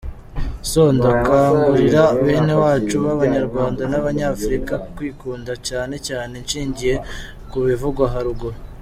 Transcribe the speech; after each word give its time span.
So, 0.69 0.81
Ndakangurira 0.95 2.03
bene 2.25 2.53
wacu 2.63 2.95
babanyarwanda 3.05 3.81
n’abanyafrika 3.91 4.73
kwikunda 4.95 5.53
cyane 5.67 5.95
cyane 6.07 6.33
nshingiye 6.43 6.95
ku 7.49 7.57
bivugwa 7.67 8.05
haruguru. 8.13 8.57